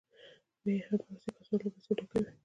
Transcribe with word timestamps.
بیا 0.61 0.73
یې 0.75 0.83
هم 0.87 0.97
بکس 1.05 1.23
یا 1.25 1.31
کڅوړه 1.37 1.61
له 1.65 1.69
پیسو 1.73 1.91
ډکه 1.99 2.17
وي 2.23 2.29